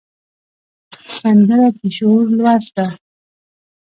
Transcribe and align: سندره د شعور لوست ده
سندره 1.19 1.67
د 1.79 1.81
شعور 1.95 2.27
لوست 2.37 2.69
ده 2.77 2.87